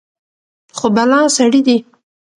[0.77, 1.77] خو بلا سړى دى.